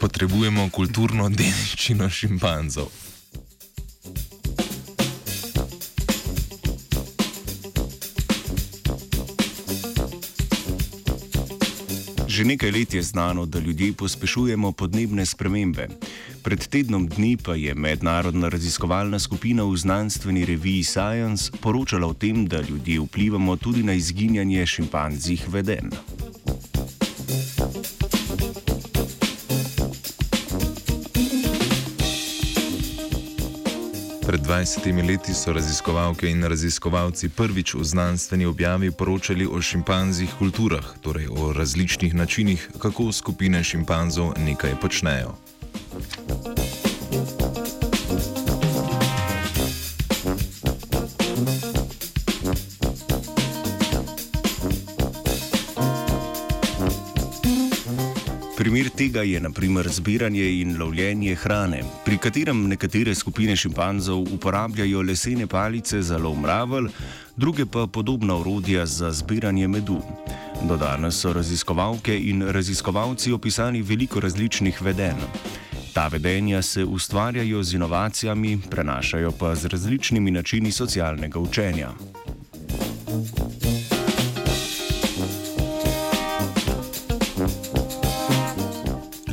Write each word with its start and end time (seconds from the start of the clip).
potrebujemo 0.00 0.70
kulturno 0.72 1.28
dediščino 1.28 2.08
šimpanzov. 2.08 2.88
Že 12.30 12.46
nekaj 12.48 12.70
let 12.72 12.94
je 12.96 13.02
znano, 13.02 13.44
da 13.44 13.60
ljudje 13.60 13.92
pospešujemo 13.92 14.72
podnebne 14.72 15.26
spremembe. 15.26 15.88
Pred 16.40 16.68
tednom 16.72 17.04
dni 17.04 17.36
pa 17.36 17.52
je 17.52 17.74
mednarodna 17.74 18.48
raziskovalna 18.48 19.18
skupina 19.18 19.68
v 19.68 19.76
znanstveni 19.76 20.46
reviji 20.48 20.84
Science 20.84 21.52
poročala 21.60 22.08
o 22.08 22.16
tem, 22.16 22.46
da 22.48 22.64
ljudje 22.64 23.00
vplivamo 23.00 23.56
tudi 23.56 23.82
na 23.82 23.92
izginjanje 23.92 24.66
šimpanzih 24.66 25.44
veden. 25.52 25.92
Pred 34.30 34.46
20 34.46 35.08
leti 35.08 35.34
so 35.34 35.52
raziskovalke 35.52 36.30
in 36.30 36.44
raziskovalci 36.46 37.28
prvič 37.28 37.74
v 37.74 37.82
znanstveni 37.84 38.46
objavi 38.46 38.90
poročali 38.94 39.42
o 39.42 39.58
šimpanzih 39.58 40.30
kulturah, 40.38 40.86
torej 41.02 41.26
o 41.34 41.50
različnih 41.52 42.14
načinih, 42.14 42.68
kako 42.78 43.10
skupine 43.12 43.64
šimpanzov 43.64 44.38
nekaj 44.38 44.78
počnejo. 44.80 45.34
Primer 58.60 58.90
tega 58.92 59.22
je 59.22 59.40
naprimer 59.40 59.88
zbiranje 59.88 60.44
in 60.60 60.76
lovljenje 60.78 61.34
hrane, 61.34 61.78
pri 62.04 62.18
katerem 62.18 62.66
nekatere 62.68 63.14
skupine 63.14 63.54
šimpanzov 63.56 64.26
uporabljajo 64.34 65.02
lesene 65.02 65.46
palice 65.46 66.02
za 66.02 66.18
lov 66.18 66.36
mravelj, 66.36 66.90
druge 67.36 67.64
pa 67.66 67.86
podobna 67.86 68.36
orodja 68.36 68.86
za 68.86 69.12
zbiranje 69.12 69.68
medu. 69.68 70.02
Do 70.68 70.76
danes 70.76 71.22
so 71.22 71.32
raziskovalke 71.32 72.18
in 72.18 72.42
raziskovalci 72.42 73.32
opisali 73.32 73.82
veliko 73.82 74.20
različnih 74.20 74.82
veden. 74.82 75.16
Ta 75.94 76.08
vedenja 76.08 76.62
se 76.62 76.84
ustvarjajo 76.84 77.62
z 77.62 77.74
inovacijami, 77.74 78.58
prenašajo 78.70 79.32
pa 79.32 79.54
z 79.54 79.72
različnimi 79.72 80.30
načini 80.30 80.72
socialnega 80.72 81.38
učenja. 81.38 81.90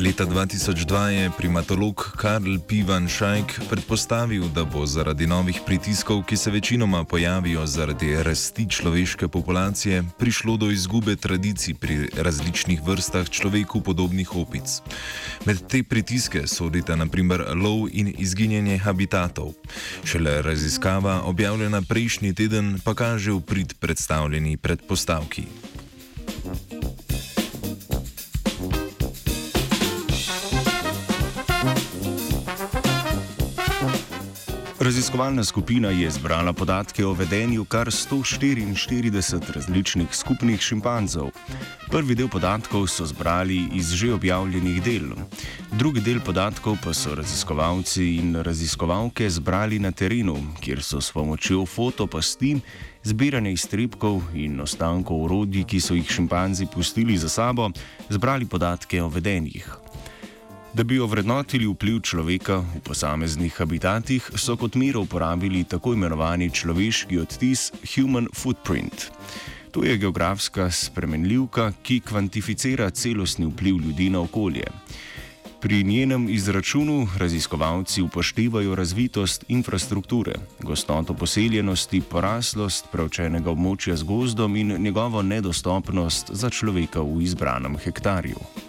Leta 0.08 0.26
2002 0.26 1.08
je 1.08 1.32
primatolog 1.38 2.16
Karl 2.16 2.56
Pivan 2.68 3.08
Šajk 3.12 3.60
predpostavil, 3.70 4.48
da 4.56 4.64
bo 4.64 4.86
zaradi 4.86 5.28
novih 5.28 5.60
pritiskov, 5.66 6.24
ki 6.24 6.38
se 6.38 6.52
večinoma 6.52 7.04
pojavijo 7.04 7.66
zaradi 7.68 8.24
rasti 8.24 8.70
človeške 8.70 9.28
populacije, 9.28 10.04
prišlo 10.20 10.58
do 10.58 10.72
izgube 10.72 11.16
tradicij 11.16 11.74
pri 11.74 12.08
različnih 12.16 12.80
vrstah 12.88 13.30
človeku 13.30 13.82
podobnih 13.82 14.36
opic. 14.36 14.80
Med 15.46 15.68
te 15.68 15.84
pritiske 15.84 16.48
sodita 16.48 16.96
naprimer 16.96 17.44
lov 17.56 17.90
in 17.92 18.14
izginjanje 18.18 18.78
habitatov. 18.78 19.60
Šele 20.04 20.42
raziskava, 20.42 21.22
objavljena 21.28 21.82
prejšnji 21.82 22.34
teden, 22.34 22.80
pa 22.84 22.94
kaže 22.94 23.32
v 23.32 23.42
prid 23.42 23.76
predstavljeni 23.80 24.58
predpostavki. 24.58 25.77
Raziskovalna 34.88 35.44
skupina 35.44 35.90
je 35.90 36.12
zbrala 36.12 36.54
podatke 36.54 37.06
o 37.06 37.12
vedenju 37.14 37.66
kar 37.66 37.88
144 37.88 39.52
različnih 39.56 40.08
skupnih 40.12 40.62
šimpanzov. 40.62 41.28
Prvi 41.92 42.16
del 42.16 42.30
podatkov 42.32 42.88
so 42.88 43.06
zbrali 43.06 43.66
iz 43.74 43.92
že 43.92 44.14
objavljenih 44.14 44.84
del, 44.84 45.10
drugi 45.72 46.00
del 46.02 46.22
podatkov 46.24 46.78
pa 46.84 46.94
so 46.94 47.16
raziskovalci 47.16 48.16
in 48.16 48.36
raziskovalke 48.36 49.30
zbrali 49.30 49.80
na 49.80 49.92
terenu, 49.92 50.38
kjer 50.64 50.80
so 50.84 51.02
s 51.02 51.12
pomočjo 51.12 51.66
fotopasti, 51.66 52.56
zbiranja 53.04 53.52
iztrebkov 53.52 54.22
in 54.34 54.62
ostankov 54.62 55.26
orodij, 55.26 55.68
ki 55.68 55.84
so 55.84 56.00
jih 56.00 56.08
šimpanzi 56.08 56.66
pustili 56.72 57.18
za 57.18 57.30
sabo, 57.30 57.70
zbrali 58.10 58.46
podatke 58.46 59.04
o 59.04 59.10
vedenjih. 59.10 59.68
Da 60.78 60.84
bi 60.84 61.00
ovrednotili 61.00 61.66
vpliv 61.66 62.04
človeka 62.06 62.60
v 62.62 62.80
posameznih 62.86 63.54
habitatih, 63.58 64.22
so 64.38 64.54
kot 64.62 64.76
mero 64.78 65.02
uporabili 65.02 65.64
tako 65.66 65.96
imenovani 65.98 66.52
človeški 66.54 67.18
odtis 67.18 67.72
Human 67.96 68.28
Footprint. 68.30 69.08
To 69.74 69.82
je 69.84 69.98
geografska 69.98 70.70
spremenljivka, 70.72 71.72
ki 71.82 72.00
kvantificira 72.06 72.90
celostni 72.90 73.50
vpliv 73.50 73.82
ljudi 73.88 74.10
na 74.10 74.22
okolje. 74.22 74.70
Pri 75.62 75.84
njenem 75.84 76.30
izračunu 76.30 77.08
raziskovalci 77.18 78.02
upoštevajo 78.02 78.76
razvitost 78.76 79.46
infrastrukture, 79.48 80.36
gostoto 80.62 81.14
poseljenosti, 81.14 82.02
poraslost 82.02 82.86
preučenega 82.92 83.50
območja 83.50 83.98
z 83.98 84.06
gozdom 84.06 84.56
in 84.56 84.78
njegovo 84.78 85.26
nedostopnost 85.26 86.30
za 86.34 86.50
človeka 86.50 87.02
v 87.02 87.22
izbranem 87.26 87.82
hektarju. 87.82 88.67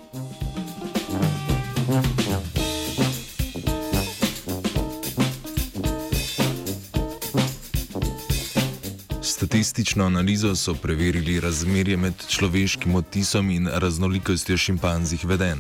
Statistično 9.58 10.04
analizo 10.04 10.56
so 10.56 10.74
preverili 10.74 11.41
razmerje 11.41 11.96
med 11.96 12.14
človeškim 12.28 12.94
odtisom 12.94 13.50
in 13.50 13.69
raznolikostjo 13.72 14.56
šimpanzih 14.56 15.24
veden. 15.24 15.58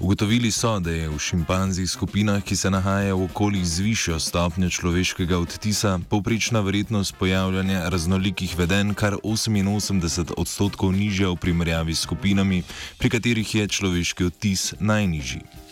Ugotovili 0.00 0.50
so, 0.50 0.80
da 0.80 0.90
je 0.90 1.08
v 1.08 1.18
šimpanzih 1.18 1.90
skupinah, 1.90 2.42
ki 2.44 2.56
se 2.56 2.70
nahajajo 2.70 3.16
v 3.16 3.24
okoljih 3.24 3.64
z 3.66 3.80
višjo 3.80 4.18
stopnjo 4.20 4.68
človeškega 4.70 5.38
odtisa, 5.38 5.98
povprečna 6.08 6.60
verjetnost 6.60 7.14
pojavljanja 7.18 7.88
raznolikih 7.88 8.58
veden 8.58 8.92
kar 8.94 9.16
88 9.24 10.32
odstotkov 10.36 10.92
nižja 10.92 11.30
v 11.30 11.36
primerjavi 11.36 11.94
s 11.94 12.04
skupinami, 12.04 12.62
pri 12.98 13.10
katerih 13.10 13.54
je 13.54 13.68
človeški 13.68 14.24
odtis 14.24 14.74
najnižji. 14.80 15.67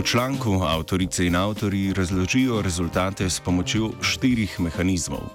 V 0.00 0.04
članku 0.04 0.52
avtorice 0.64 1.26
in 1.26 1.36
avtori 1.36 1.92
razložijo 1.92 2.62
rezultate 2.62 3.30
s 3.30 3.40
pomočjo 3.40 3.90
štirih 4.00 4.54
mehanizmov. 4.60 5.26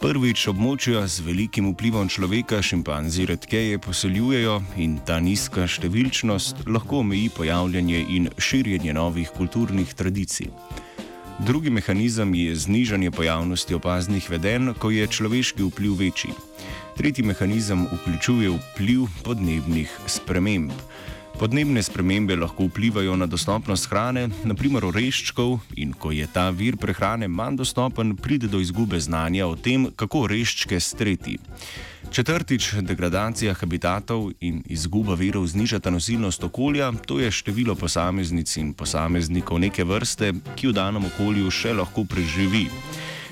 Prvič, 0.00 0.48
območja 0.50 1.04
z 1.06 1.22
velikim 1.22 1.68
vplivom 1.70 2.10
človeka 2.10 2.58
šimpanzi 2.62 3.28
redkeje 3.30 3.78
poseljujejo 3.78 4.56
in 4.82 4.98
ta 5.06 5.20
nizka 5.22 5.68
številčnost 5.70 6.66
lahko 6.66 7.04
omeji 7.06 7.30
pojavljanje 7.30 8.02
in 8.16 8.26
širjenje 8.42 8.98
novih 8.98 9.30
kulturnih 9.38 9.94
tradicij. 9.94 10.50
Drugi 11.46 11.70
mehanizem 11.70 12.34
je 12.34 12.58
znižanje 12.58 13.14
pojavnosti 13.14 13.78
opaznih 13.78 14.26
veden, 14.34 14.74
ko 14.82 14.90
je 14.90 15.06
človeški 15.06 15.62
vpliv 15.70 15.94
večji. 16.02 16.34
Tretji 16.98 17.22
mehanizem 17.22 17.86
vključuje 17.86 18.50
vpliv 18.50 19.06
podnebnih 19.22 19.94
sprememb. 20.06 20.74
Podnebne 21.38 21.82
spremembe 21.82 22.36
lahko 22.36 22.64
vplivajo 22.64 23.16
na 23.16 23.26
dostopnost 23.26 23.88
hrane, 23.90 24.28
naprimer 24.44 24.84
oreščkov, 24.84 25.56
in 25.80 25.94
ko 25.96 26.12
je 26.12 26.26
ta 26.28 26.50
vir 26.50 26.76
prehrane 26.76 27.28
manj 27.28 27.56
dostopen, 27.62 28.14
pride 28.16 28.50
do 28.52 28.60
izgube 28.60 29.00
znanja 29.00 29.46
o 29.48 29.56
tem, 29.56 29.88
kako 29.96 30.26
oreščke 30.28 30.80
streti. 30.80 31.38
Četrtič, 32.12 32.74
degradacija 32.84 33.54
habitatov 33.54 34.30
in 34.40 34.62
izguba 34.68 35.14
virov 35.14 35.46
znižata 35.46 35.90
nosilnost 35.90 36.44
okolja, 36.44 36.92
to 37.06 37.18
je 37.18 37.30
število 37.30 37.74
posameznic 37.74 38.56
in 38.56 38.74
posameznikov 38.74 39.58
neke 39.58 39.84
vrste, 39.84 40.34
ki 40.56 40.68
v 40.68 40.76
danem 40.76 41.08
okolju 41.08 41.50
še 41.50 41.72
lahko 41.72 42.04
preživi, 42.04 42.68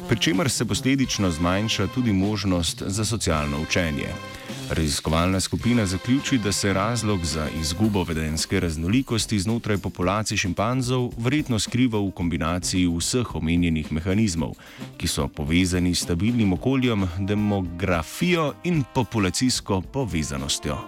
pri 0.09 0.19
čemer 0.19 0.51
se 0.51 0.65
posledično 0.65 1.31
zmanjša 1.31 1.91
tudi 1.95 2.13
možnost 2.13 2.83
za 2.87 3.05
socialno 3.05 3.61
učenje. 3.63 4.40
Raziskovalna 4.71 5.41
skupina 5.41 5.87
zaključi, 5.87 6.39
da 6.39 6.53
se 6.53 6.73
razlog 6.73 7.25
za 7.25 7.49
izgubo 7.61 8.03
vedenske 8.03 8.61
raznolikosti 8.61 9.39
znotraj 9.39 9.79
populacije 9.79 10.39
šimpanzov 10.39 11.11
verjetno 11.19 11.59
skriva 11.59 11.99
v 11.99 12.11
kombinaciji 12.11 12.87
vseh 12.87 13.35
omenjenih 13.35 13.93
mehanizmov, 13.93 14.55
ki 14.97 15.09
so 15.09 15.29
povezani 15.29 15.95
s 15.95 16.03
stabilnim 16.03 16.53
okoljem, 16.53 17.09
demografijo 17.19 18.53
in 18.65 18.85
populacijsko 18.95 19.81
povezanostjo. 19.81 20.79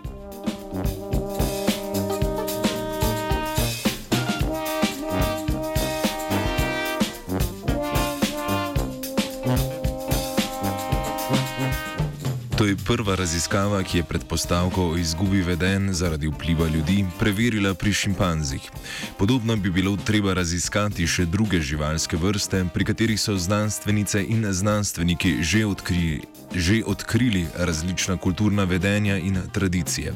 To 12.62 12.66
je 12.66 12.76
prva 12.76 13.16
raziskava, 13.18 13.82
ki 13.82 13.98
je 13.98 14.04
predpostavko 14.06 14.84
o 14.92 14.96
izgubi 14.96 15.40
veden 15.42 15.88
zaradi 15.92 16.28
vpliva 16.30 16.68
ljudi 16.68 17.04
preverila 17.18 17.74
pri 17.74 17.92
šimpanzih. 17.92 18.70
Podobno 19.18 19.56
bi 19.56 19.70
bilo 19.70 19.96
treba 19.96 20.34
raziskati 20.34 21.06
še 21.06 21.26
druge 21.26 21.58
živalske 21.60 22.16
vrste, 22.16 22.62
pri 22.74 22.84
katerih 22.84 23.18
so 23.20 23.34
znanstvenice 23.34 24.22
in 24.22 24.46
znanstveniki 24.52 25.42
že 25.42 25.66
odkrili 25.66 26.20
že 26.54 26.82
odkrili 26.86 27.46
različna 27.56 28.16
kulturna 28.16 28.64
vedenja 28.64 29.16
in 29.18 29.38
tradicije. 29.52 30.12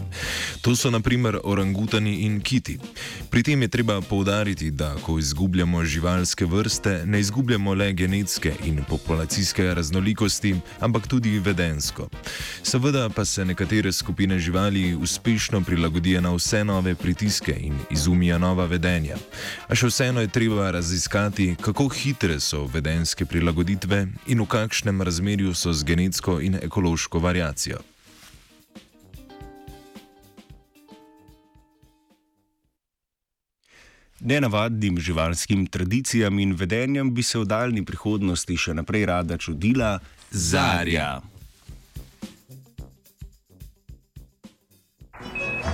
To 0.60 0.76
so 0.76 0.90
naprimer 0.90 1.38
orangutani 1.44 2.14
in 2.14 2.40
kiti. 2.40 2.78
Pri 3.30 3.42
tem 3.42 3.62
je 3.62 3.68
treba 3.68 4.00
povdariti, 4.00 4.70
da 4.70 4.94
ko 5.02 5.18
izgubljamo 5.18 5.84
živalske 5.84 6.44
vrste, 6.44 7.02
ne 7.06 7.20
izgubljamo 7.20 7.74
le 7.74 7.92
genetske 7.92 8.52
in 8.64 8.84
populacijske 8.88 9.74
raznolikosti, 9.74 10.56
ampak 10.80 11.06
tudi 11.06 11.38
vedensko. 11.38 12.08
Seveda 12.62 13.08
pa 13.08 13.24
se 13.24 13.44
nekatere 13.44 13.92
skupine 13.92 14.38
živali 14.38 14.94
uspešno 14.94 15.60
prilagodijo 15.60 16.20
na 16.20 16.34
vse 16.34 16.64
nove 16.64 16.94
pritiske 16.94 17.56
in 17.60 17.74
izumijo 17.90 18.38
nova 18.38 18.64
vedenja. 18.64 19.16
A 19.68 19.74
še 19.74 19.86
vseeno 19.86 20.20
je 20.20 20.28
treba 20.28 20.70
raziskati, 20.70 21.56
kako 21.60 21.88
hitre 21.88 22.40
so 22.40 22.64
vedenske 22.66 23.24
prilagoditve 23.24 24.06
in 24.26 24.40
v 24.40 24.46
kakšnem 24.46 25.02
razmerju 25.02 25.54
so 25.54 25.72
z 25.72 25.84
genetsko 25.84 26.25
klimatsko 26.26 26.40
in 26.40 26.58
ekološko 26.62 27.18
variacijo. 27.18 27.78
Nenavadnim 34.20 34.98
živalskim 34.98 35.66
tradicijam 35.66 36.38
in 36.38 36.52
vedenjem 36.52 37.14
bi 37.14 37.22
se 37.22 37.38
v 37.38 37.44
daljni 37.44 37.84
prihodnosti 37.84 38.56
še 38.56 38.74
naprej 38.74 39.06
rada 39.06 39.36
čudila 39.36 39.98
Zarja. 40.30 41.20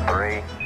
Three. 0.07 0.62